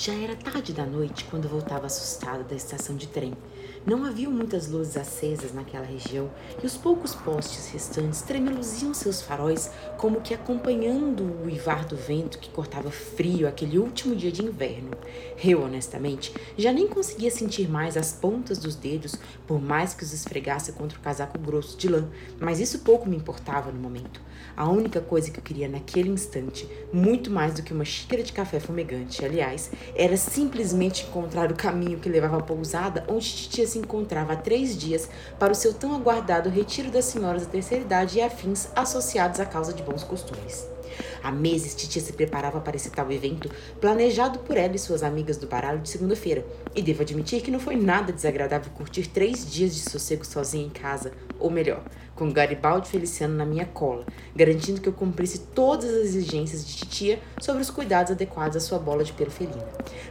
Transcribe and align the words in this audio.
Já 0.00 0.14
era 0.14 0.36
tarde 0.36 0.72
da 0.72 0.86
noite 0.86 1.24
quando 1.24 1.48
voltava 1.48 1.86
assustada 1.86 2.44
da 2.44 2.54
estação 2.54 2.94
de 2.94 3.08
trem. 3.08 3.34
Não 3.84 4.04
haviam 4.04 4.30
muitas 4.30 4.68
luzes 4.68 4.96
acesas 4.96 5.52
naquela 5.52 5.84
região 5.84 6.30
e 6.62 6.66
os 6.66 6.76
poucos 6.76 7.16
postes 7.16 7.68
restantes 7.72 8.22
tremeluziam 8.22 8.94
seus 8.94 9.20
faróis 9.20 9.72
como 9.96 10.20
que 10.20 10.32
acompanhando 10.32 11.24
o 11.24 11.46
uivar 11.46 11.84
do 11.84 11.96
vento 11.96 12.38
que 12.38 12.48
cortava 12.50 12.92
frio 12.92 13.48
aquele 13.48 13.76
último 13.76 14.14
dia 14.14 14.30
de 14.30 14.44
inverno. 14.44 14.90
Eu, 15.42 15.62
honestamente, 15.62 16.32
já 16.56 16.72
nem 16.72 16.86
conseguia 16.86 17.30
sentir 17.30 17.68
mais 17.68 17.96
as 17.96 18.12
pontas 18.12 18.58
dos 18.58 18.76
dedos, 18.76 19.16
por 19.48 19.60
mais 19.60 19.94
que 19.94 20.04
os 20.04 20.12
esfregasse 20.12 20.72
contra 20.72 20.96
o 20.96 21.02
casaco 21.02 21.38
grosso 21.38 21.76
de 21.76 21.88
lã, 21.88 22.08
mas 22.38 22.60
isso 22.60 22.80
pouco 22.80 23.08
me 23.08 23.16
importava 23.16 23.72
no 23.72 23.80
momento. 23.80 24.20
A 24.56 24.68
única 24.68 25.00
coisa 25.00 25.30
que 25.30 25.38
eu 25.38 25.42
queria 25.42 25.68
naquele 25.68 26.08
instante, 26.08 26.68
muito 26.92 27.30
mais 27.30 27.54
do 27.54 27.62
que 27.62 27.72
uma 27.72 27.84
xícara 27.84 28.22
de 28.22 28.32
café 28.32 28.60
fumegante, 28.60 29.24
aliás, 29.24 29.70
era 29.94 30.16
simplesmente 30.16 31.06
encontrar 31.06 31.50
o 31.50 31.56
caminho 31.56 31.98
que 31.98 32.08
levava 32.08 32.38
à 32.38 32.42
pousada 32.42 33.04
onde 33.08 33.26
titia 33.26 33.66
se 33.66 33.78
encontrava 33.78 34.32
há 34.32 34.36
três 34.36 34.76
dias 34.76 35.08
para 35.38 35.52
o 35.52 35.56
seu 35.56 35.72
tão 35.72 35.94
aguardado 35.94 36.48
retiro 36.48 36.90
das 36.90 37.06
senhoras 37.06 37.44
da 37.44 37.52
terceira 37.52 37.84
idade 37.84 38.18
e 38.18 38.22
afins 38.22 38.68
associados 38.74 39.40
à 39.40 39.46
causa 39.46 39.72
de 39.72 39.82
bons 39.82 40.04
costumes. 40.04 40.66
Há 41.22 41.30
meses, 41.30 41.74
Titia 41.74 42.00
se 42.00 42.12
preparava 42.12 42.60
para 42.60 42.76
esse 42.76 42.90
tal 42.90 43.10
evento, 43.10 43.50
planejado 43.80 44.38
por 44.40 44.56
ela 44.56 44.74
e 44.74 44.78
suas 44.78 45.02
amigas 45.02 45.36
do 45.36 45.46
baralho 45.46 45.80
de 45.80 45.88
segunda-feira. 45.88 46.44
E 46.74 46.82
devo 46.82 47.02
admitir 47.02 47.42
que 47.42 47.50
não 47.50 47.60
foi 47.60 47.76
nada 47.76 48.12
desagradável 48.12 48.72
curtir 48.72 49.08
três 49.08 49.50
dias 49.50 49.74
de 49.74 49.80
sossego 49.80 50.24
sozinha 50.24 50.66
em 50.66 50.70
casa, 50.70 51.12
ou 51.38 51.50
melhor, 51.50 51.82
com 52.18 52.32
Garibaldi 52.32 52.88
Feliciano 52.88 53.36
na 53.36 53.46
minha 53.46 53.64
cola, 53.64 54.04
garantindo 54.34 54.80
que 54.80 54.88
eu 54.88 54.92
cumprisse 54.92 55.38
todas 55.54 55.88
as 55.88 56.06
exigências 56.06 56.66
de 56.66 56.76
titia 56.76 57.20
sobre 57.40 57.62
os 57.62 57.70
cuidados 57.70 58.10
adequados 58.10 58.56
à 58.56 58.60
sua 58.60 58.80
bola 58.80 59.04
de 59.04 59.12
pelo 59.12 59.30
felina. 59.30 59.64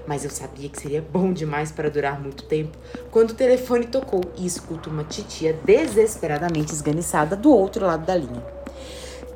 Mas 0.07 0.23
eu 0.23 0.29
sabia 0.29 0.69
que 0.69 0.79
seria 0.79 1.01
bom 1.01 1.33
demais 1.33 1.69
para 1.69 1.89
durar 1.89 2.21
muito 2.21 2.45
tempo 2.45 2.77
quando 3.11 3.31
o 3.31 3.35
telefone 3.35 3.87
tocou 3.87 4.21
e 4.37 4.45
escuto 4.45 4.89
uma 4.89 5.03
titia 5.03 5.51
desesperadamente 5.65 6.71
esganiçada 6.71 7.35
do 7.35 7.51
outro 7.51 7.85
lado 7.85 8.05
da 8.05 8.15
linha. 8.15 8.41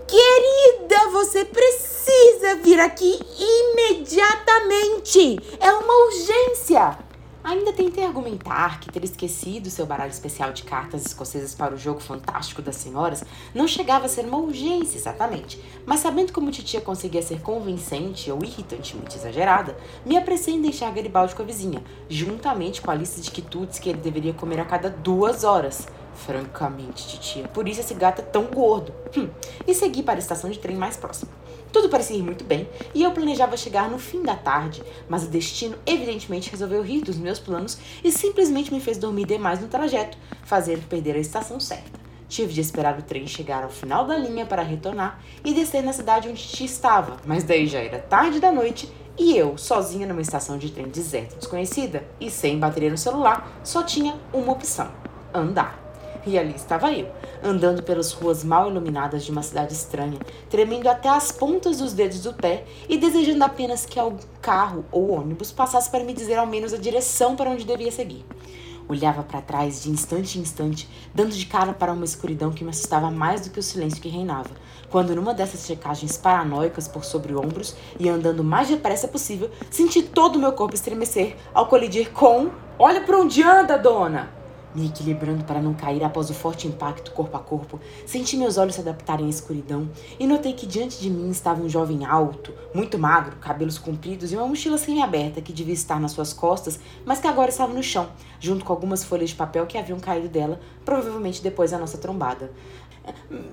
Querida, 0.08 1.10
você 1.12 1.44
precisa 1.44 2.56
vir 2.64 2.80
aqui 2.80 3.20
imediatamente! 3.38 5.38
É 5.60 5.74
uma 5.74 6.06
urgência! 6.06 7.11
Ainda 7.44 7.74
tentei 7.74 8.06
argumentar 8.06 8.80
que 8.80 8.92
ter 8.92 9.04
esquecido 9.04 9.68
seu 9.72 9.84
baralho 9.86 10.12
especial 10.12 10.54
de 10.54 10.62
cartas 10.62 11.04
escocesas 11.08 11.56
para 11.56 11.74
o 11.74 11.78
jogo 11.78 12.00
fantástico 12.00 12.62
das 12.62 12.76
senhoras 12.76 13.24
não 13.54 13.68
chegava 13.68 14.06
a 14.06 14.10
ser 14.10 14.26
uma 14.26 14.38
urgência 14.38 14.98
exatamente, 14.98 15.60
mas 15.84 16.02
sabendo 16.02 16.32
como 16.34 16.52
titia 16.52 16.80
conseguia 16.80 17.22
ser 17.24 17.42
convincente 17.42 18.32
ou 18.32 18.44
irritantemente 18.44 19.18
exagerada, 19.18 19.76
me 20.06 20.18
apressei 20.18 20.54
em 20.54 20.62
deixar 20.62 20.94
Garibaldi 20.94 21.34
com 21.34 21.42
a 21.42 21.46
vizinha, 21.46 21.84
juntamente 22.08 22.80
com 22.80 22.92
a 22.92 22.96
lista 22.96 23.20
de 23.20 23.32
quitutes 23.32 23.80
que 23.80 23.90
ele 23.90 24.00
deveria 24.00 24.34
comer 24.34 24.60
a 24.60 24.66
cada 24.66 24.90
duas 24.90 25.44
horas. 25.44 25.88
Francamente, 26.14 27.08
titia, 27.08 27.48
por 27.48 27.68
isso 27.68 27.80
esse 27.80 27.96
gato 27.96 28.20
é 28.20 28.26
tão 28.26 28.44
gordo. 28.46 28.94
Hum. 29.18 29.30
E 29.66 29.74
segui 29.74 30.04
para 30.04 30.16
a 30.16 30.20
estação 30.20 30.50
de 30.50 30.60
trem 30.60 30.76
mais 30.76 30.96
próxima. 30.96 31.41
Tudo 31.72 31.90
parecia 31.90 32.18
ir 32.18 32.24
muito 32.24 32.44
bem 32.44 32.68
e 32.94 33.02
eu 33.02 33.12
planejava 33.12 33.56
chegar 33.56 33.90
no 33.90 33.98
fim 33.98 34.22
da 34.22 34.36
tarde, 34.36 34.84
mas 35.08 35.24
o 35.24 35.28
destino 35.28 35.76
evidentemente 35.86 36.52
resolveu 36.52 36.82
rir 36.82 37.02
dos 37.02 37.18
meus 37.18 37.40
planos 37.40 37.78
e 38.04 38.12
simplesmente 38.12 38.74
me 38.74 38.82
fez 38.82 38.98
dormir 38.98 39.26
demais 39.26 39.62
no 39.62 39.68
trajeto, 39.68 40.18
fazendo 40.44 40.88
perder 40.88 41.16
a 41.16 41.20
estação 41.20 41.60
certa. 41.60 42.00
Tive 42.28 42.54
de 42.54 42.62
esperar 42.62 42.98
o 42.98 43.02
trem 43.02 43.28
chegar 43.28 43.64
ao 43.64 43.70
final 43.70 44.06
da 44.06 44.18
linha 44.18 44.46
para 44.46 44.62
retornar 44.62 45.20
e 45.44 45.54
descer 45.54 45.84
na 45.84 45.92
cidade 45.92 46.30
onde 46.30 46.42
Titi 46.42 46.66
estava, 46.66 47.18
mas 47.26 47.44
daí 47.44 47.68
já 47.68 47.80
era 47.80 48.00
tarde 48.00 48.40
da 48.40 48.52
noite 48.52 48.90
e 49.18 49.38
eu, 49.38 49.58
sozinha 49.58 50.08
numa 50.08 50.22
estação 50.22 50.58
de 50.58 50.72
trem 50.72 50.88
deserta 50.88 51.36
desconhecida 51.36 52.04
e 52.20 52.32
sem 52.32 52.58
bateria 52.58 52.90
no 52.90 52.98
celular, 52.98 53.60
só 53.64 53.84
tinha 53.84 54.18
uma 54.34 54.54
opção: 54.54 54.90
andar. 55.34 55.81
E 56.26 56.38
ali 56.38 56.54
estava 56.56 56.92
eu, 56.92 57.10
andando 57.44 57.82
pelas 57.82 58.12
ruas 58.12 58.44
mal 58.44 58.70
iluminadas 58.70 59.24
de 59.24 59.32
uma 59.32 59.42
cidade 59.42 59.74
estranha, 59.74 60.20
tremendo 60.50 60.88
até 60.88 61.10
as 61.10 61.32
pontas 61.32 61.80
dos 61.80 61.94
dedos 61.94 62.22
do 62.22 62.34
pé 62.34 62.64
e 62.88 62.98
desejando 62.98 63.44
apenas 63.44 63.86
que 63.86 64.00
algum 64.00 64.20
carro 64.40 64.86
ou 64.92 65.12
ônibus 65.12 65.52
passasse 65.52 65.90
para 65.90 66.04
me 66.04 66.14
dizer 66.14 66.36
ao 66.36 66.46
menos 66.46 66.74
a 66.74 66.78
direção 66.78 67.36
para 67.36 67.50
onde 67.50 67.66
devia 67.66 67.92
seguir. 67.92 68.24
Olhava 68.88 69.24
para 69.24 69.42
trás 69.42 69.82
de 69.82 69.90
instante 69.90 70.38
em 70.38 70.42
instante, 70.42 70.88
dando 71.14 71.32
de 71.32 71.46
cara 71.46 71.74
para 71.74 71.94
uma 71.94 72.06
escuridão 72.06 72.52
que 72.52 72.64
me 72.64 72.72
assustava 72.72 73.10
mais 73.10 73.42
do 73.42 73.50
que 73.50 73.60
o 73.60 73.64
silêncio 73.64 74.02
que 74.02 74.10
reinava, 74.10 74.50
quando 74.90 75.16
numa 75.16 75.34
dessas 75.34 75.66
checagens 75.66 76.18
paranoicas 76.18 76.88
por 76.88 77.06
sobre 77.06 77.34
ombros 77.34 77.76
e 78.00 78.10
andando 78.10 78.44
mais 78.44 78.68
depressa 78.68 79.08
possível, 79.08 79.50
senti 79.70 80.04
todo 80.04 80.36
o 80.36 80.40
meu 80.40 80.52
corpo 80.52 80.76
estremecer 80.76 81.36
ao 81.54 81.68
colidir 81.68 82.12
com 82.12 82.52
Olha 82.78 83.02
para 83.02 83.18
onde 83.18 83.42
anda, 83.42 83.78
dona! 83.78 84.41
Me 84.74 84.88
equilibrando 84.88 85.44
para 85.44 85.62
não 85.62 85.74
cair 85.74 86.04
após 86.04 86.30
o 86.30 86.34
forte 86.34 86.68
impacto 86.68 87.12
corpo 87.12 87.36
a 87.38 87.40
corpo, 87.40 87.80
senti 88.06 88.38
meus 88.38 88.58
olhos 88.58 88.76
se 88.76 88.82
adaptarem 88.82 89.26
à 89.26 89.30
escuridão 89.30 89.90
e 90.20 90.28
notei 90.28 90.54
que 90.54 90.66
diante 90.66 91.00
de 91.00 91.10
mim 91.10 91.30
estava 91.30 91.62
um 91.62 91.70
jovem 91.70 92.06
alto, 92.06 92.54
muito 92.74 92.98
magro, 92.98 93.36
cabelos 93.38 93.78
compridos 93.78 94.32
e 94.32 94.36
uma 94.36 94.48
mochila 94.48 94.78
semi-aberta 94.78 95.42
que 95.42 95.54
devia 95.54 95.74
estar 95.74 96.00
nas 96.00 96.12
suas 96.12 96.34
costas, 96.34 96.80
mas 97.06 97.20
que 97.20 97.28
agora 97.28 97.50
estava 97.50 97.74
no 97.74 97.84
chão, 97.84 98.10
junto 98.40 98.66
com 98.66 98.74
algumas 98.74 99.04
folhas 99.04 99.30
de 99.30 99.36
papel 99.36 99.66
que 99.66 99.78
haviam 99.78 100.00
caído 100.00 100.28
dela, 100.28 100.60
provavelmente 100.84 101.42
depois 101.42 101.72
da 101.72 101.78
nossa 101.78 101.98
trombada. 101.98 102.52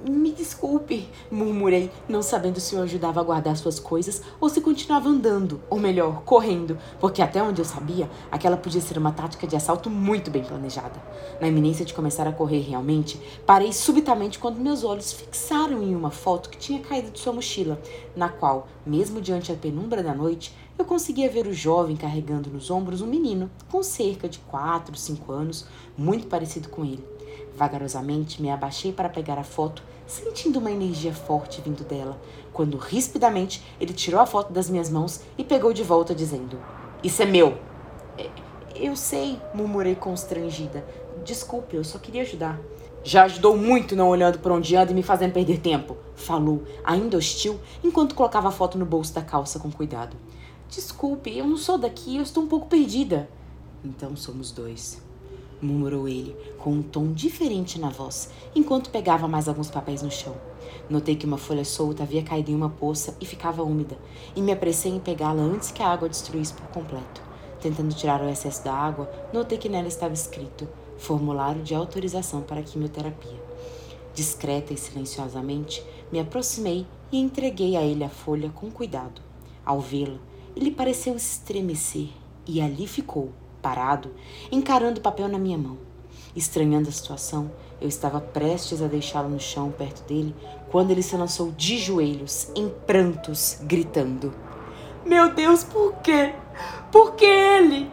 Me 0.06 0.32
desculpe, 0.32 1.09
murmurei, 1.31 1.91
não 2.09 2.22
sabendo 2.22 2.60
se 2.60 2.75
eu 2.75 2.82
ajudava 2.82 3.20
a 3.20 3.25
guardar 3.25 3.56
suas 3.56 3.78
coisas 3.81 4.22
ou 4.41 4.48
se 4.48 4.60
continuava 4.60 5.09
andando, 5.09 5.60
ou 5.70 5.78
melhor, 5.78 6.22
correndo, 6.22 6.76
porque 7.00 7.22
até 7.22 7.42
onde 7.42 7.60
eu 7.60 7.64
sabia, 7.64 8.10
aquela 8.31 8.56
podia 8.56 8.81
ser 8.81 8.98
uma 8.98 9.12
tática 9.12 9.47
de 9.47 9.56
assalto 9.56 9.88
muito 9.88 10.31
bem 10.31 10.44
planejada. 10.44 11.00
Na 11.41 11.48
iminência 11.48 11.84
de 11.84 11.94
começar 11.94 12.26
a 12.26 12.32
correr 12.32 12.60
realmente, 12.60 13.20
parei 13.47 13.72
subitamente 13.72 14.38
quando 14.38 14.60
meus 14.60 14.84
olhos 14.84 15.12
fixaram 15.12 15.82
em 15.82 15.94
uma 15.94 16.10
foto 16.10 16.50
que 16.50 16.59
tinha 16.59 16.80
caído 16.80 17.10
de 17.10 17.19
sua 17.19 17.32
mochila, 17.32 17.80
na 18.15 18.28
qual, 18.28 18.69
mesmo 18.84 19.20
diante 19.20 19.53
da 19.53 19.59
penumbra 19.59 20.03
da 20.03 20.15
noite, 20.15 20.54
eu 20.78 20.84
conseguia 20.84 21.30
ver 21.30 21.47
o 21.47 21.53
jovem 21.53 21.97
carregando 21.97 22.50
nos 22.50 22.70
ombros 22.70 23.00
um 23.00 23.06
menino 23.06 23.50
com 23.70 23.82
cerca 23.82 24.28
de 24.28 24.38
4, 24.41 24.97
5 24.97 25.32
anos, 25.32 25.66
muito 25.97 26.26
parecido 26.26 26.69
com 26.69 26.84
ele. 26.84 27.18
Vagarosamente 27.59 28.41
me 28.41 28.53
abaixei 28.53 28.93
para 28.93 29.09
pegar 29.09 29.37
a 29.37 29.43
foto, 29.43 29.83
sentindo 30.07 30.61
uma 30.61 30.71
energia 30.71 31.13
forte 31.13 31.61
vindo 31.61 31.83
dela, 31.83 32.17
quando 32.53 32.79
rispidamente 32.79 33.65
ele 33.81 33.93
tirou 33.93 34.21
a 34.21 34.27
foto 34.27 34.53
das 34.53 34.71
minhas 34.71 34.89
mãos 34.89 35.23
e 35.37 35.43
pegou 35.43 35.73
de 35.73 35.83
volta, 35.83 36.15
dizendo: 36.15 36.57
Isso 37.03 37.21
é 37.21 37.27
meu! 37.27 37.59
É, 38.17 38.31
eu 38.77 38.95
sei, 38.95 39.41
murmurei 39.53 39.97
constrangida. 39.97 40.87
Desculpe, 41.25 41.75
eu 41.75 41.83
só 41.83 41.99
queria 41.99 42.23
ajudar. 42.23 42.61
Já 43.03 43.25
ajudou 43.25 43.57
muito 43.57 43.97
não 43.97 44.09
olhando 44.09 44.39
por 44.39 44.53
onde 44.53 44.77
anda 44.77 44.93
e 44.93 44.95
me 44.95 45.03
fazendo 45.03 45.33
perder 45.33 45.59
tempo, 45.59 45.97
falou, 46.15 46.63
ainda 46.85 47.17
hostil, 47.17 47.59
enquanto 47.83 48.15
colocava 48.15 48.47
a 48.47 48.53
foto 48.53 48.79
no 48.79 48.87
bolso 48.87 49.13
da 49.13 49.23
calça 49.23 49.59
com 49.59 49.73
cuidado. 49.73 50.17
Desculpe, 50.69 51.37
eu 51.37 51.45
não 51.45 51.57
sou 51.57 51.77
daqui, 51.77 52.19
eu 52.19 52.23
estou 52.23 52.45
um 52.45 52.49
pouco 52.49 52.69
perdida. 52.69 53.29
Então 53.85 54.15
somos 54.15 54.53
dois 54.53 55.08
murmurou 55.61 56.09
ele, 56.09 56.37
com 56.59 56.71
um 56.71 56.83
tom 56.83 57.13
diferente 57.13 57.79
na 57.79 57.89
voz, 57.89 58.31
enquanto 58.55 58.91
pegava 58.91 59.29
mais 59.29 59.49
alguns 59.49 59.71
papéis 59.71 60.03
no 60.03 60.11
chão. 60.11 60.35
Notei 60.89 61.17
que 61.17 61.27
uma 61.27 61.39
folha 61.39 61.65
solta 61.65 62.03
havia 62.03 62.23
caído 62.23 62.51
em 62.51 62.55
uma 62.55 62.71
poça 62.71 63.17
e 63.21 63.27
ficava 63.27 63.63
úmida, 63.63 63.99
e 64.35 64.41
me 64.41 64.53
apressei 64.53 64.93
em 64.93 65.01
pegá-la 65.01 65.43
antes 65.43 65.71
que 65.71 65.83
a 65.83 65.89
água 65.89 66.09
destruísse 66.09 66.55
por 66.55 66.67
completo. 66.69 67.23
Tentando 67.61 67.95
tirar 67.95 68.23
o 68.23 68.29
excesso 68.29 68.65
da 68.65 68.73
água, 68.73 69.11
notei 69.33 69.59
que 69.59 69.69
nela 69.69 69.89
estava 69.89 70.15
escrito 70.15 70.69
Formulário 70.97 71.63
de 71.63 71.75
autorização 71.75 72.43
para 72.43 72.63
quimioterapia. 72.63 73.41
Discreta 74.15 74.73
e 74.73 74.77
silenciosamente, 74.77 75.85
me 76.11 76.19
aproximei 76.19 76.87
e 77.13 77.21
entreguei 77.21 77.77
a 77.77 77.83
ele 77.83 78.03
a 78.03 78.09
folha 78.09 78.51
com 78.51 78.71
cuidado. 78.71 79.23
Ao 79.65 79.81
vê-la, 79.81 80.19
ele 80.57 80.73
pareceu 80.73 81.15
estremecer 81.15 82.09
e 82.47 82.61
ali 82.61 82.87
ficou, 82.87 83.31
parado, 83.68 84.10
encarando 84.50 84.98
o 84.98 85.03
papel 85.03 85.28
na 85.28 85.38
minha 85.38 85.59
mão. 85.59 85.76
Estranhando 86.34 86.88
a 86.88 86.92
situação, 86.92 87.50
eu 87.78 87.86
estava 87.86 88.18
prestes 88.18 88.80
a 88.80 88.86
deixá-lo 88.86 89.28
no 89.28 89.38
chão 89.38 89.70
perto 89.70 90.09
dele 90.09 90.34
quando 90.70 90.91
ele 90.91 91.03
se 91.03 91.15
lançou 91.16 91.53
de 91.53 91.76
joelhos, 91.76 92.50
em 92.56 92.70
prantos, 92.86 93.59
gritando: 93.62 94.32
Meu 95.04 95.34
Deus, 95.34 95.65
por 95.65 95.97
quê? 95.97 96.32
Por 96.91 97.15
que 97.15 97.26
ele? 97.26 97.91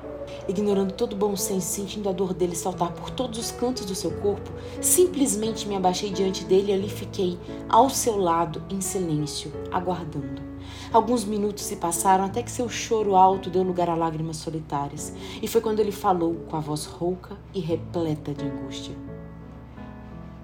Ignorando 0.47 0.93
todo 0.93 1.11
o 1.11 1.17
bom 1.17 1.35
senso, 1.35 1.67
sentindo 1.67 2.07
a 2.07 2.13
dor 2.13 2.33
dele 2.33 2.55
saltar 2.55 2.93
por 2.93 3.09
todos 3.09 3.37
os 3.37 3.51
cantos 3.51 3.85
do 3.85 3.95
seu 3.95 4.11
corpo, 4.21 4.49
simplesmente 4.79 5.67
me 5.67 5.75
abaixei 5.75 6.09
diante 6.09 6.45
dele 6.45 6.71
e 6.71 6.73
ali 6.73 6.89
fiquei, 6.89 7.37
ao 7.67 7.89
seu 7.89 8.17
lado, 8.17 8.63
em 8.69 8.79
silêncio, 8.79 9.51
aguardando. 9.73 10.54
Alguns 10.91 11.25
minutos 11.25 11.63
se 11.63 11.75
passaram 11.75 12.23
até 12.23 12.41
que 12.41 12.51
seu 12.51 12.69
choro 12.69 13.15
alto 13.15 13.49
deu 13.49 13.63
lugar 13.63 13.89
a 13.89 13.95
lágrimas 13.95 14.37
solitárias, 14.37 15.13
e 15.41 15.47
foi 15.47 15.61
quando 15.61 15.79
ele 15.79 15.91
falou 15.91 16.35
com 16.47 16.55
a 16.55 16.59
voz 16.59 16.85
rouca 16.85 17.37
e 17.53 17.59
repleta 17.59 18.33
de 18.33 18.45
angústia: 18.45 18.95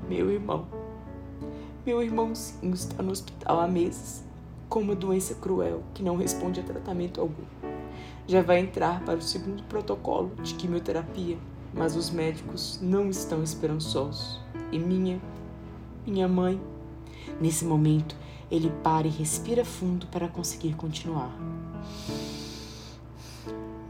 Meu 0.07 0.29
irmão, 0.29 0.67
meu 1.85 2.03
irmãozinho 2.03 2.73
está 2.73 3.01
no 3.01 3.11
hospital 3.11 3.59
há 3.59 3.67
meses, 3.67 4.23
com 4.69 4.81
uma 4.81 4.93
doença 4.93 5.33
cruel 5.33 5.81
que 5.93 6.03
não 6.03 6.15
responde 6.15 6.59
a 6.59 6.63
tratamento 6.63 7.19
algum. 7.19 7.43
já 8.27 8.41
vai 8.41 8.59
entrar 8.59 9.03
para 9.03 9.17
o 9.17 9.21
segundo 9.21 9.63
protocolo 9.63 10.31
de 10.43 10.53
quimioterapia, 10.53 11.37
mas 11.73 11.95
os 11.95 12.11
médicos 12.11 12.79
não 12.81 13.09
estão 13.09 13.41
esperançosos. 13.41 14.39
E 14.71 14.77
minha, 14.77 15.19
minha 16.05 16.27
mãe. 16.27 16.61
Nesse 17.39 17.65
momento, 17.65 18.15
ele 18.49 18.71
para 18.83 19.07
e 19.07 19.09
respira 19.09 19.63
fundo 19.63 20.07
para 20.07 20.27
conseguir 20.27 20.73
continuar. 20.75 21.31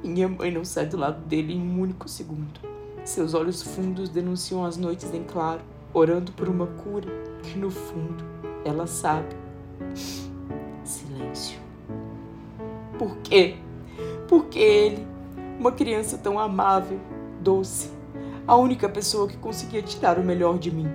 Minha 0.03 0.27
mãe 0.27 0.51
não 0.51 0.65
sai 0.65 0.85
do 0.85 0.97
lado 0.97 1.23
dele 1.25 1.53
em 1.53 1.61
um 1.61 1.79
único 1.81 2.09
segundo. 2.09 2.59
Seus 3.03 3.33
olhos 3.33 3.61
fundos 3.61 4.09
denunciam 4.09 4.65
as 4.65 4.77
noites 4.77 5.13
em 5.13 5.23
claro, 5.23 5.61
orando 5.93 6.31
por 6.31 6.47
uma 6.47 6.67
cura 6.67 7.09
que 7.43 7.57
no 7.57 7.69
fundo 7.71 8.23
ela 8.63 8.87
sabe. 8.87 9.35
Silêncio. 10.83 11.59
Por 12.97 13.17
quê? 13.17 13.55
Porque 14.27 14.59
ele, 14.59 15.07
uma 15.59 15.71
criança 15.71 16.17
tão 16.17 16.39
amável, 16.39 16.99
doce, 17.41 17.89
a 18.47 18.55
única 18.55 18.87
pessoa 18.87 19.27
que 19.27 19.37
conseguia 19.37 19.81
tirar 19.81 20.19
o 20.19 20.23
melhor 20.23 20.57
de 20.59 20.71
mim. 20.71 20.87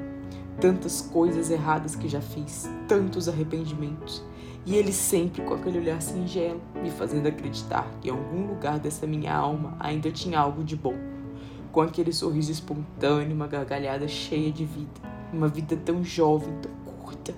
Tantas 0.61 1.01
coisas 1.01 1.51
erradas 1.51 1.95
que 1.95 2.09
já 2.09 2.21
fiz, 2.21 2.69
tantos 2.89 3.29
arrependimentos. 3.29 4.25
E 4.65 4.75
ele 4.75 4.93
sempre 4.93 5.43
com 5.43 5.55
aquele 5.55 5.79
olhar 5.79 6.03
singelo, 6.03 6.61
me 6.83 6.91
fazendo 6.91 7.29
acreditar 7.29 7.89
que 8.01 8.09
em 8.09 8.11
algum 8.11 8.49
lugar 8.49 8.81
dessa 8.81 9.07
minha 9.07 9.35
alma 9.35 9.77
ainda 9.79 10.11
tinha 10.11 10.41
algo 10.41 10.65
de 10.65 10.75
bom. 10.75 10.97
Com 11.71 11.83
aquele 11.83 12.13
sorriso 12.13 12.51
espontâneo, 12.51 13.35
uma 13.35 13.47
gargalhada 13.47 14.09
cheia 14.09 14.51
de 14.51 14.65
vida. 14.65 15.01
Uma 15.33 15.47
vida 15.47 15.77
tão 15.77 16.03
jovem, 16.03 16.53
tão 16.61 16.73
curta. 17.01 17.35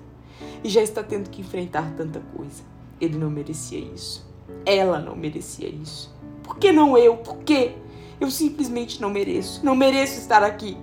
E 0.63 0.69
já 0.69 0.81
está 0.81 1.03
tendo 1.03 1.29
que 1.29 1.41
enfrentar 1.41 1.93
tanta 1.95 2.19
coisa. 2.35 2.63
Ele 2.99 3.17
não 3.17 3.29
merecia 3.29 3.79
isso. 3.79 4.27
Ela 4.65 4.97
não 4.99 5.15
merecia 5.15 5.67
isso. 5.67 6.11
Por 6.41 6.57
que 6.57 6.71
não 6.71 6.97
eu? 6.97 7.17
Por 7.17 7.37
quê? 7.39 7.73
Eu 8.19 8.31
simplesmente 8.31 9.01
não 9.01 9.09
mereço. 9.09 9.63
Não 9.63 9.75
mereço 9.75 10.19
estar 10.19 10.41
aqui. 10.43 10.77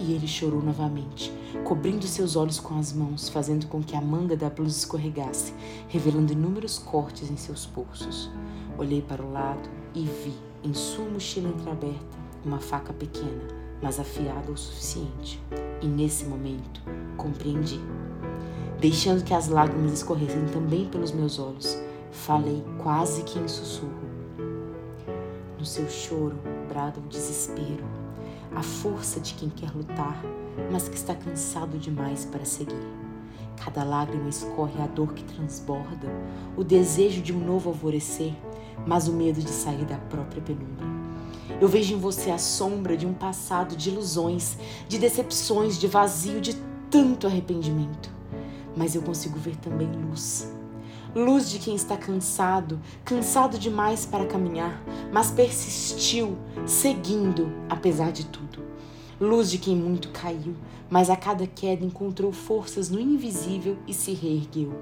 E 0.00 0.14
ele 0.14 0.26
chorou 0.26 0.62
novamente, 0.62 1.30
cobrindo 1.62 2.06
seus 2.06 2.34
olhos 2.34 2.58
com 2.58 2.78
as 2.78 2.90
mãos, 2.90 3.28
fazendo 3.28 3.66
com 3.66 3.82
que 3.82 3.94
a 3.94 4.00
manga 4.00 4.34
da 4.34 4.48
blusa 4.48 4.78
escorregasse, 4.78 5.52
revelando 5.88 6.32
inúmeros 6.32 6.78
cortes 6.78 7.30
em 7.30 7.36
seus 7.36 7.66
pulsos. 7.66 8.30
Olhei 8.78 9.02
para 9.02 9.22
o 9.22 9.30
lado 9.30 9.68
e 9.94 10.00
vi, 10.00 10.32
em 10.64 10.72
sua 10.72 11.04
mochila 11.04 11.50
entreaberta, 11.50 12.18
uma 12.42 12.58
faca 12.58 12.94
pequena, 12.94 13.46
mas 13.82 14.00
afiada 14.00 14.50
o 14.50 14.56
suficiente. 14.56 15.38
E 15.82 15.86
nesse 15.86 16.24
momento, 16.24 16.80
compreendi. 17.18 17.78
Deixando 18.80 19.22
que 19.22 19.34
as 19.34 19.48
lágrimas 19.48 19.92
escorressem 19.92 20.46
também 20.46 20.86
pelos 20.86 21.12
meus 21.12 21.38
olhos, 21.38 21.78
falei 22.10 22.64
quase 22.82 23.22
que 23.24 23.38
em 23.38 23.46
sussurro. 23.46 24.08
No 25.58 25.66
seu 25.66 25.86
choro 25.90 26.38
brada 26.70 26.98
o 26.98 27.08
desespero, 27.08 27.84
a 28.54 28.62
força 28.62 29.20
de 29.20 29.34
quem 29.34 29.48
quer 29.48 29.70
lutar, 29.72 30.20
mas 30.70 30.88
que 30.88 30.96
está 30.96 31.14
cansado 31.14 31.78
demais 31.78 32.24
para 32.24 32.44
seguir. 32.44 32.82
Cada 33.56 33.84
lágrima 33.84 34.28
escorre 34.28 34.80
a 34.82 34.86
dor 34.86 35.12
que 35.12 35.24
transborda, 35.24 36.08
o 36.56 36.64
desejo 36.64 37.20
de 37.20 37.32
um 37.32 37.38
novo 37.38 37.70
alvorecer, 37.70 38.34
mas 38.86 39.06
o 39.06 39.12
medo 39.12 39.40
de 39.40 39.50
sair 39.50 39.84
da 39.84 39.96
própria 39.96 40.42
penumbra. 40.42 40.86
Eu 41.60 41.68
vejo 41.68 41.94
em 41.94 41.98
você 41.98 42.30
a 42.30 42.38
sombra 42.38 42.96
de 42.96 43.06
um 43.06 43.12
passado 43.12 43.76
de 43.76 43.90
ilusões, 43.90 44.56
de 44.88 44.98
decepções, 44.98 45.78
de 45.78 45.86
vazio, 45.86 46.40
de 46.40 46.54
tanto 46.90 47.26
arrependimento. 47.26 48.10
Mas 48.74 48.94
eu 48.94 49.02
consigo 49.02 49.38
ver 49.38 49.56
também 49.56 49.90
luz. 49.92 50.59
Luz 51.14 51.50
de 51.50 51.58
quem 51.58 51.74
está 51.74 51.96
cansado, 51.96 52.80
cansado 53.04 53.58
demais 53.58 54.06
para 54.06 54.26
caminhar, 54.26 54.80
mas 55.12 55.30
persistiu, 55.32 56.38
seguindo 56.64 57.50
apesar 57.68 58.12
de 58.12 58.26
tudo. 58.26 58.62
Luz 59.20 59.50
de 59.50 59.58
quem 59.58 59.74
muito 59.74 60.10
caiu, 60.10 60.54
mas 60.88 61.10
a 61.10 61.16
cada 61.16 61.48
queda 61.48 61.84
encontrou 61.84 62.30
forças 62.30 62.88
no 62.88 63.00
invisível 63.00 63.76
e 63.88 63.92
se 63.92 64.12
reergueu. 64.12 64.72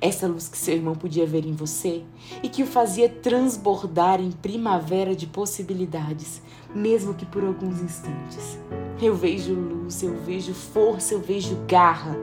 Essa 0.00 0.28
luz 0.28 0.48
que 0.48 0.56
seu 0.56 0.74
irmão 0.74 0.94
podia 0.94 1.26
ver 1.26 1.44
em 1.44 1.52
você 1.52 2.02
e 2.44 2.48
que 2.48 2.62
o 2.62 2.66
fazia 2.66 3.08
transbordar 3.08 4.20
em 4.20 4.30
primavera 4.30 5.16
de 5.16 5.26
possibilidades, 5.26 6.40
mesmo 6.74 7.12
que 7.12 7.26
por 7.26 7.44
alguns 7.44 7.80
instantes. 7.80 8.56
Eu 9.02 9.16
vejo 9.16 9.52
luz, 9.52 10.02
eu 10.02 10.16
vejo 10.22 10.54
força, 10.54 11.12
eu 11.12 11.20
vejo 11.20 11.58
garra. 11.66 12.16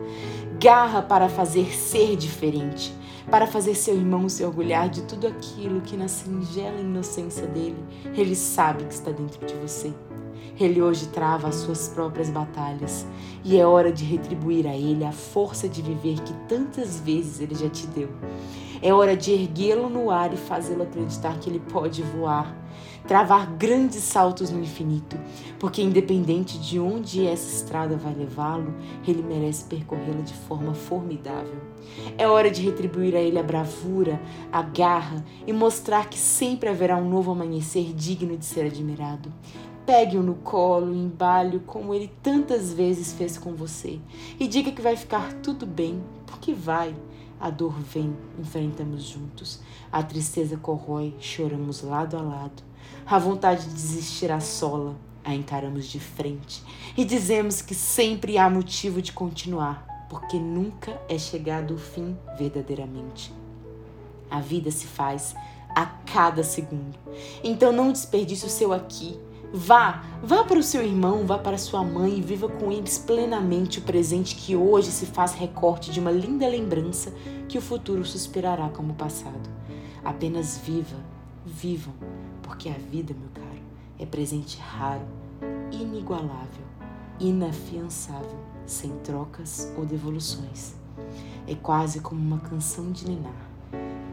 Garra 0.60 1.02
para 1.02 1.28
fazer 1.28 1.76
ser 1.76 2.16
diferente, 2.16 2.94
para 3.30 3.48
fazer 3.48 3.76
seu 3.76 3.96
irmão 3.96 4.28
se 4.30 4.44
orgulhar 4.44 4.90
de 4.90 5.04
tudo 5.04 5.28
aquilo 5.28 5.82
que, 5.82 5.98
na 5.98 6.08
singela 6.08 6.80
inocência 6.80 7.48
dele, 7.48 7.84
ele 8.16 8.36
sabe 8.36 8.84
que 8.86 8.94
está 8.94 9.12
dentro 9.12 9.46
de 9.46 9.54
você. 9.56 9.94
Ele 10.60 10.82
hoje 10.82 11.08
trava 11.08 11.48
as 11.48 11.56
suas 11.56 11.88
próprias 11.88 12.30
batalhas 12.30 13.08
e 13.44 13.58
é 13.58 13.66
hora 13.66 13.92
de 13.92 14.04
retribuir 14.04 14.68
a 14.68 14.76
ele 14.76 15.04
a 15.04 15.12
força 15.12 15.68
de 15.68 15.82
viver 15.82 16.22
que 16.22 16.34
tantas 16.48 17.00
vezes 17.00 17.42
ele 17.42 17.56
já 17.56 17.70
te 17.70 17.88
deu. 17.88 18.10
É 18.82 18.94
hora 18.94 19.18
de 19.18 19.32
erguê-lo 19.32 19.90
no 19.90 20.12
ar 20.12 20.32
e 20.32 20.38
fazê-lo 20.38 20.84
acreditar 20.84 21.40
que 21.40 21.50
ele 21.50 21.60
pode 21.60 22.04
voar, 22.04 22.56
travar 23.08 23.48
grandes 23.58 24.04
saltos 24.04 24.50
no 24.50 24.62
infinito, 24.62 25.18
porque 25.60 25.82
independente 25.82 26.58
de 26.58 26.80
onde 26.80 27.26
essa 27.26 27.54
estrada 27.56 27.98
vai 27.98 28.14
levá-lo, 28.14 28.74
ele 29.08 29.22
merece 29.22 29.66
percorrê-la 29.66 30.22
de 30.22 30.34
forma 30.34 30.74
formidável. 30.74 31.62
É 32.18 32.28
hora 32.28 32.50
de 32.50 32.62
retribuir 32.62 33.16
a 33.16 33.20
ele 33.20 33.38
a 33.38 33.44
bravura, 33.44 34.22
a 34.52 34.62
garra 34.62 35.24
e 35.46 35.54
mostrar 35.54 36.10
que 36.10 36.18
sempre 36.18 36.70
haverá 36.70 36.98
um 36.98 37.10
novo 37.10 37.32
amanhecer 37.32 37.94
digno 37.94 38.38
de 38.38 38.46
ser 38.46 38.66
admirado. 38.66 39.32
Pegue-o 39.86 40.24
no 40.24 40.36
colo, 40.36 40.96
embale-o 40.96 41.60
como 41.60 41.94
ele 41.94 42.10
tantas 42.22 42.74
vezes 42.74 43.12
fez 43.14 43.38
com 43.38 43.54
você 43.54 44.00
e 44.40 44.48
diga 44.48 44.72
que 44.72 44.82
vai 44.82 44.96
ficar 44.96 45.34
tudo 45.34 45.66
bem, 45.66 46.02
porque 46.26 46.54
vai. 46.54 46.96
A 47.44 47.50
dor 47.50 47.74
vem, 47.74 48.16
enfrentamos 48.40 49.04
juntos. 49.04 49.60
A 49.92 50.02
tristeza 50.02 50.56
corrói, 50.56 51.14
choramos 51.20 51.82
lado 51.82 52.16
a 52.16 52.22
lado. 52.22 52.64
A 53.06 53.20
vontade 53.20 53.68
de 53.68 53.74
desistir 53.74 54.32
assola, 54.32 54.96
a 55.26 55.36
encaramos 55.36 55.88
de 55.88 56.00
frente 56.00 56.64
e 56.96 57.04
dizemos 57.04 57.62
que 57.62 57.76
sempre 57.76 58.38
há 58.38 58.50
motivo 58.50 59.02
de 59.02 59.12
continuar, 59.12 59.86
porque 60.10 60.40
nunca 60.40 60.98
é 61.10 61.18
chegado 61.18 61.74
o 61.74 61.78
fim 61.78 62.18
verdadeiramente. 62.40 63.34
A 64.32 64.40
vida 64.40 64.72
se 64.72 64.88
faz 64.88 65.36
a 65.76 65.86
cada 65.86 66.46
segundo. 66.46 66.98
Então 67.44 67.74
não 67.74 67.92
desperdice 67.92 68.46
o 68.46 68.50
seu 68.50 68.72
aqui 68.72 69.20
Vá, 69.56 70.04
vá 70.24 70.44
para 70.44 70.58
o 70.58 70.64
seu 70.64 70.84
irmão, 70.84 71.28
vá 71.28 71.38
para 71.38 71.60
sua 71.60 71.84
mãe 71.84 72.18
e 72.18 72.22
viva 72.24 72.50
com 72.50 72.72
eles 72.72 72.98
plenamente 72.98 73.78
o 73.78 73.84
presente 73.84 74.36
que 74.36 74.56
hoje 74.56 74.90
se 74.90 75.06
faz 75.06 75.36
recorte 75.36 75.92
de 75.92 76.00
uma 76.00 76.10
linda 76.10 76.48
lembrança 76.48 77.14
que 77.48 77.60
o 77.60 77.62
futuro 77.62 78.04
suspirará 78.04 78.68
como 78.70 78.96
passado. 78.96 79.48
Apenas 80.04 80.58
viva, 80.58 80.98
vivam, 81.46 81.94
porque 82.42 82.68
a 82.68 82.74
vida, 82.74 83.14
meu 83.14 83.30
caro, 83.32 83.62
é 84.00 84.08
presente 84.08 84.58
raro, 84.58 85.06
inigualável, 85.72 86.66
inafiançável, 87.20 88.40
sem 88.66 88.90
trocas 89.04 89.72
ou 89.78 89.86
devoluções. 89.86 90.74
É 91.46 91.54
quase 91.54 92.00
como 92.00 92.20
uma 92.20 92.40
canção 92.40 92.92
de 92.92 93.08
ninar, 93.08 93.48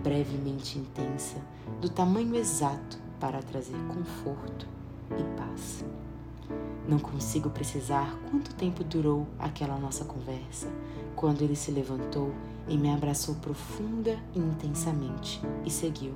brevemente 0.02 0.78
intensa, 0.78 1.38
do 1.80 1.88
tamanho 1.88 2.36
exato 2.36 2.98
para 3.18 3.42
trazer 3.42 3.78
conforto 3.88 4.79
e 5.18 5.36
paz. 5.36 5.84
Não 6.88 6.98
consigo 6.98 7.50
precisar 7.50 8.18
quanto 8.30 8.54
tempo 8.54 8.82
durou 8.82 9.26
aquela 9.38 9.78
nossa 9.78 10.04
conversa, 10.04 10.66
quando 11.14 11.42
ele 11.42 11.54
se 11.54 11.70
levantou 11.70 12.32
e 12.68 12.76
me 12.76 12.90
abraçou 12.90 13.34
profunda 13.36 14.18
e 14.34 14.38
intensamente 14.38 15.40
e 15.64 15.70
seguiu. 15.70 16.12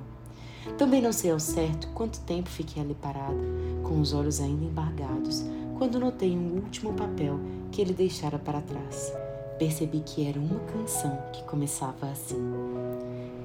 Também 0.77 1.01
não 1.01 1.11
sei 1.11 1.31
ao 1.31 1.39
certo 1.39 1.87
quanto 1.89 2.19
tempo 2.21 2.49
fiquei 2.49 2.81
ali 2.81 2.95
parada, 2.95 3.39
com 3.83 3.99
os 4.01 4.13
olhos 4.13 4.41
ainda 4.41 4.65
embargados, 4.65 5.43
quando 5.77 5.99
notei 5.99 6.35
um 6.35 6.55
último 6.55 6.93
papel 6.93 7.39
que 7.71 7.81
ele 7.81 7.93
deixara 7.93 8.39
para 8.39 8.61
trás. 8.61 9.13
Percebi 9.59 9.99
que 9.99 10.27
era 10.27 10.39
uma 10.39 10.59
canção 10.61 11.17
que 11.31 11.43
começava 11.43 12.09
assim: 12.09 12.39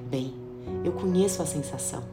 Bem, 0.09 0.33
eu 0.83 0.91
conheço 0.91 1.41
a 1.41 1.45
sensação 1.45 2.03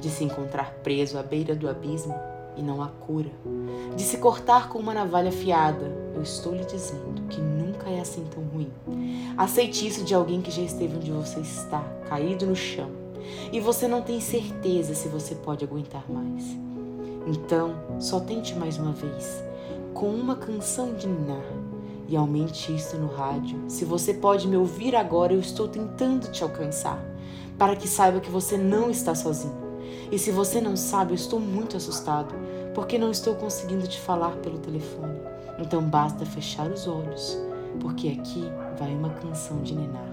de 0.00 0.10
se 0.10 0.24
encontrar 0.24 0.70
preso 0.82 1.18
à 1.18 1.22
beira 1.22 1.54
do 1.54 1.68
abismo 1.68 2.14
e 2.58 2.62
não 2.62 2.82
há 2.82 2.88
cura. 2.88 3.30
De 3.96 4.02
se 4.02 4.18
cortar 4.18 4.68
com 4.68 4.78
uma 4.78 4.92
navalha 4.92 5.28
afiada, 5.28 5.86
eu 6.14 6.22
estou 6.22 6.54
lhe 6.54 6.64
dizendo 6.64 7.22
que 7.28 7.40
nunca 7.40 7.88
é 7.88 8.00
assim 8.00 8.24
tão 8.24 8.42
ruim. 8.42 8.70
Aceite 9.36 9.86
isso 9.86 10.04
de 10.04 10.14
alguém 10.14 10.42
que 10.42 10.50
já 10.50 10.62
esteve 10.62 10.96
onde 10.96 11.12
você 11.12 11.40
está, 11.40 11.80
caído 12.08 12.44
no 12.44 12.56
chão, 12.56 12.90
e 13.52 13.60
você 13.60 13.86
não 13.86 14.02
tem 14.02 14.20
certeza 14.20 14.94
se 14.94 15.08
você 15.08 15.34
pode 15.36 15.64
aguentar 15.64 16.04
mais. 16.10 16.44
Então, 17.26 17.74
só 18.00 18.18
tente 18.18 18.54
mais 18.54 18.78
uma 18.78 18.92
vez, 18.92 19.42
com 19.94 20.08
uma 20.08 20.34
canção 20.34 20.94
de 20.94 21.06
ninar, 21.06 21.44
e 22.08 22.16
aumente 22.16 22.74
isso 22.74 22.96
no 22.96 23.08
rádio. 23.08 23.60
Se 23.68 23.84
você 23.84 24.14
pode 24.14 24.48
me 24.48 24.56
ouvir 24.56 24.96
agora, 24.96 25.32
eu 25.32 25.40
estou 25.40 25.68
tentando 25.68 26.30
te 26.30 26.42
alcançar, 26.42 26.98
para 27.58 27.76
que 27.76 27.86
saiba 27.86 28.20
que 28.20 28.30
você 28.30 28.56
não 28.56 28.90
está 28.90 29.14
sozinho 29.14 29.67
E 30.10 30.18
se 30.18 30.30
você 30.30 30.60
não 30.60 30.74
sabe, 30.74 31.12
eu 31.12 31.16
estou 31.16 31.38
muito 31.38 31.76
assustado, 31.76 32.34
porque 32.74 32.98
não 32.98 33.10
estou 33.10 33.34
conseguindo 33.34 33.86
te 33.86 34.00
falar 34.00 34.36
pelo 34.36 34.58
telefone. 34.58 35.20
Então 35.58 35.82
basta 35.82 36.24
fechar 36.24 36.70
os 36.70 36.86
olhos, 36.86 37.36
porque 37.80 38.08
aqui 38.08 38.44
vai 38.78 38.94
uma 38.94 39.10
canção 39.10 39.60
de 39.62 39.74
Ninar, 39.74 40.08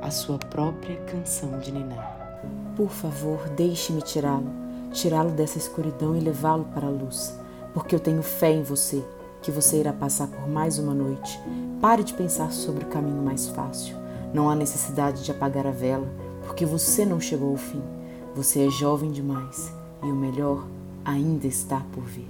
a 0.00 0.10
sua 0.10 0.38
própria 0.38 0.96
canção 1.02 1.58
de 1.58 1.70
Ninar. 1.72 2.40
Por 2.76 2.88
favor, 2.90 3.48
deixe-me 3.50 4.00
tirá-lo, 4.00 4.50
tirá-lo 4.92 5.30
dessa 5.30 5.58
escuridão 5.58 6.16
e 6.16 6.20
levá-lo 6.20 6.66
para 6.72 6.86
a 6.86 6.90
luz, 6.90 7.38
porque 7.74 7.94
eu 7.94 8.00
tenho 8.00 8.22
fé 8.22 8.52
em 8.52 8.62
você, 8.62 9.04
que 9.42 9.50
você 9.50 9.80
irá 9.80 9.92
passar 9.92 10.28
por 10.28 10.48
mais 10.48 10.78
uma 10.78 10.94
noite. 10.94 11.38
Pare 11.80 12.02
de 12.02 12.14
pensar 12.14 12.52
sobre 12.52 12.84
o 12.84 12.88
caminho 12.88 13.22
mais 13.22 13.48
fácil. 13.48 13.96
Não 14.32 14.48
há 14.48 14.54
necessidade 14.54 15.22
de 15.22 15.30
apagar 15.30 15.66
a 15.66 15.70
vela, 15.70 16.06
porque 16.44 16.64
você 16.64 17.04
não 17.04 17.20
chegou 17.20 17.50
ao 17.50 17.56
fim. 17.56 17.95
Você 18.36 18.66
é 18.66 18.70
jovem 18.70 19.10
demais 19.10 19.72
e 20.02 20.12
o 20.12 20.14
melhor 20.14 20.66
ainda 21.06 21.46
está 21.46 21.80
por 21.94 22.04
vir. 22.04 22.28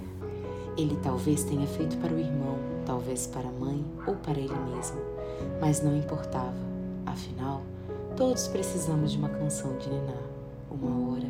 Ele 0.77 0.97
talvez 1.03 1.43
tenha 1.43 1.67
feito 1.67 1.97
para 1.97 2.13
o 2.13 2.17
irmão, 2.17 2.55
talvez 2.85 3.27
para 3.27 3.49
a 3.49 3.51
mãe 3.51 3.83
ou 4.07 4.15
para 4.15 4.39
ele 4.39 4.55
mesmo, 4.73 5.01
mas 5.59 5.83
não 5.83 5.97
importava. 5.97 6.55
Afinal, 7.05 7.61
todos 8.15 8.47
precisamos 8.47 9.11
de 9.11 9.17
uma 9.17 9.27
canção 9.27 9.77
de 9.79 9.89
Niná, 9.89 10.15
uma 10.71 11.11
hora 11.11 11.27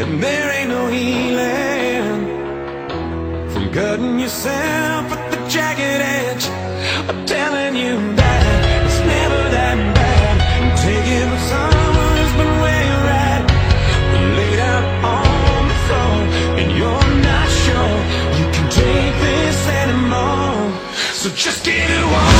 And 0.00 0.22
there 0.22 0.52
ain't 0.52 0.70
no 0.70 0.86
healing 0.86 2.20
From 3.50 3.72
cutting 3.72 4.20
yourself 4.20 5.04
at 5.10 5.30
the 5.32 5.38
jagged 5.48 6.02
edge. 6.20 6.44
I'm 7.08 7.26
telling 7.26 7.74
you 7.74 7.94
that 8.14 8.44
it's 8.78 8.98
never 9.14 9.40
that 9.56 9.76
bad. 9.98 10.34
I'm 10.54 10.70
taking 10.86 11.28
with 11.32 11.46
someone 11.50 12.14
who's 12.18 12.34
been 12.38 12.54
where 12.62 12.84
you're 12.90 13.10
at 13.26 13.42
Laid 14.38 14.60
out 14.72 14.86
on 15.16 15.62
the 15.70 15.78
floor 15.86 16.16
And 16.60 16.68
you're 16.78 17.10
not 17.28 17.48
sure 17.64 17.98
You 18.38 18.46
can 18.54 18.66
take 18.70 19.14
this 19.26 19.58
anymore. 19.82 20.78
So 21.20 21.26
just 21.30 21.64
give 21.64 21.74
it 21.74 22.06
one 22.06 22.37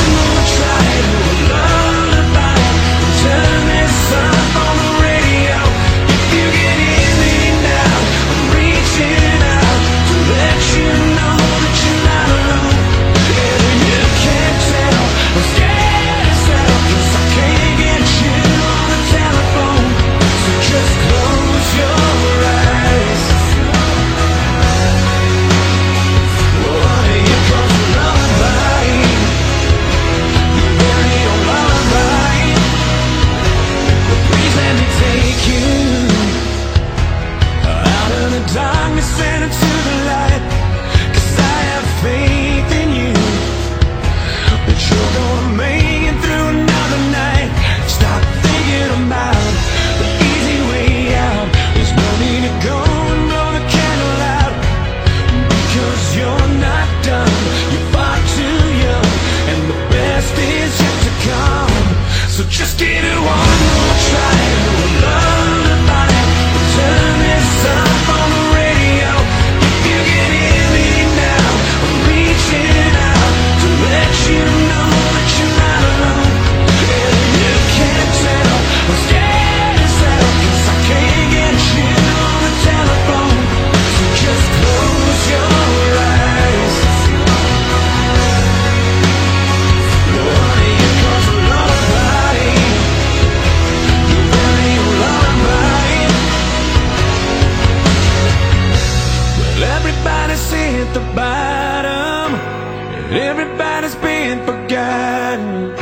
everybody's 103.59 103.95
been 103.95 104.45
forgotten. 104.45 105.75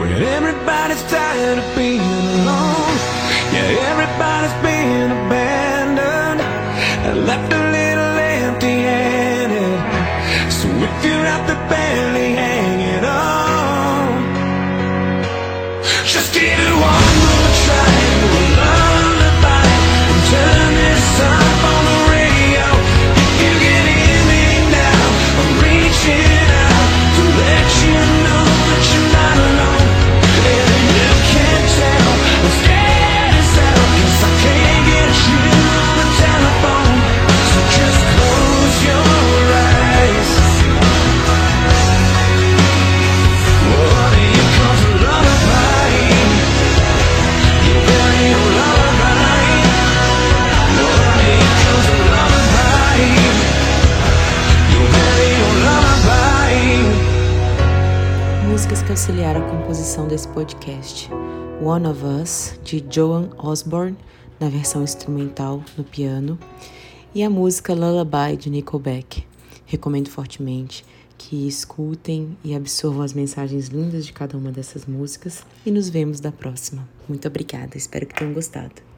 When 0.00 0.10
everybody's 0.10 1.02
tired 1.04 1.58
of 1.58 1.76
being 1.76 2.23
Auxiliaram 59.04 59.46
a 59.46 59.50
composição 59.50 60.08
desse 60.08 60.26
podcast. 60.28 61.10
One 61.62 61.86
of 61.86 62.02
Us, 62.02 62.58
de 62.64 62.82
Joan 62.88 63.28
Osborne, 63.36 63.98
na 64.40 64.48
versão 64.48 64.82
instrumental 64.82 65.62
no 65.76 65.84
piano, 65.84 66.38
e 67.14 67.22
a 67.22 67.28
música 67.28 67.74
Lullaby, 67.74 68.38
de 68.38 68.48
Nickelback. 68.48 69.22
Recomendo 69.66 70.08
fortemente 70.08 70.86
que 71.18 71.46
escutem 71.46 72.34
e 72.42 72.54
absorvam 72.54 73.02
as 73.02 73.12
mensagens 73.12 73.68
lindas 73.68 74.06
de 74.06 74.12
cada 74.14 74.38
uma 74.38 74.50
dessas 74.50 74.86
músicas 74.86 75.44
e 75.66 75.70
nos 75.70 75.90
vemos 75.90 76.18
da 76.18 76.32
próxima. 76.32 76.88
Muito 77.06 77.28
obrigada, 77.28 77.76
espero 77.76 78.06
que 78.06 78.14
tenham 78.14 78.32
gostado. 78.32 78.84